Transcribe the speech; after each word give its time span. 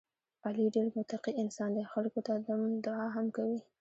علي 0.45 0.65
ډېر 0.75 0.87
متقی 0.97 1.31
انسان 1.43 1.69
دی، 1.75 1.83
خلکو 1.93 2.19
ته 2.25 2.33
دم 2.47 2.61
دعا 2.85 3.07
هم 3.15 3.25
کوي. 3.35 3.59